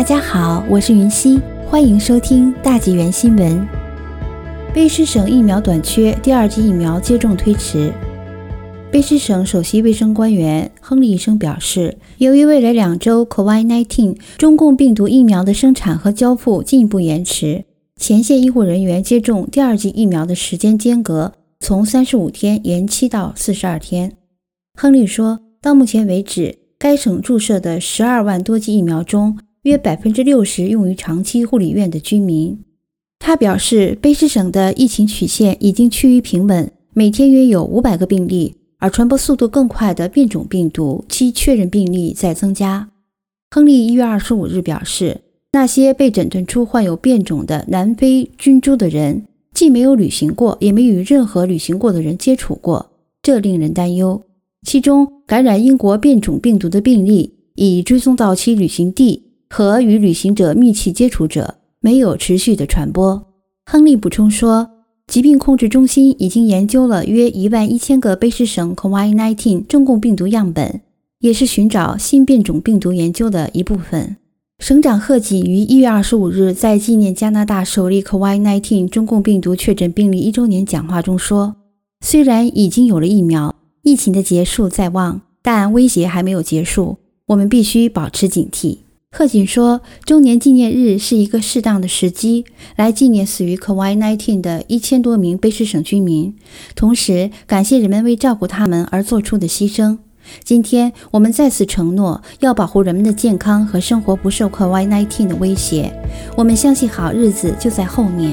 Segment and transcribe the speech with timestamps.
[0.00, 3.68] 大家好，我是云溪，欢迎收听大纪元新闻。
[4.74, 7.92] 卑诗省疫苗短缺，第二剂疫苗接种推迟。
[8.90, 24.12] 卑诗省首席卫生官员亨利医生表示，由于未来两周 COVID-19 中共病毒疫苗的生产和交付进一步延迟，前线医护人员接种第二剂疫苗的时间间隔从三十五天延期到四十二天。
[24.78, 32.58] 亨利说，到目前为止，该省注射的十二万多剂疫苗中，约百分之六十用于长期护理院的居民。
[33.18, 42.88] 他表示，卑诗省的疫情曲线已经趋于平稳，每天约有五百个病例，而传播速度更快的变种病毒其确认病例在增加。
[43.50, 45.20] 亨利一月二十五日表示，
[45.52, 54.22] 那些被诊断出患有变种的南非菌株的人，既没有旅行过，也没与任何旅行过的人接触过，这令人担忧。
[54.66, 59.29] 其中，感染英国变种病毒的病例已追踪到其旅行地。
[59.52, 63.26] 和与旅行者密切接触者没有持续的传播。
[63.66, 64.70] 亨利补充说，
[65.08, 70.80] 疾病控制中心已经研究了约一万一千个卑诗省 COVID-19 中共病毒样本，
[71.18, 74.16] 也是寻找新变种病毒研究的一部分。
[74.60, 81.56] 省长贺锦于一月二十五日在纪念加拿大首例 COVID-19 中共病毒确诊病例一周年讲话中说
[82.04, 88.78] ：“虽然已经有了疫苗，疫情的结束在望，但威胁还没有结束，我们必须保持警惕。”
[89.12, 92.44] 贺锦说：“周年纪念日是一个适当的时机，
[92.76, 96.32] 来纪念死于 COVID-19 的一千多名卑诗省居民，
[96.76, 99.98] 同时感谢人们为照顾他们而做出的牺牲。
[100.44, 105.92] 今天，我们再次承诺要保护人们的健康和生活不受 COVID-19 的威胁。
[106.36, 108.32] 我们相信好日子就在后面。”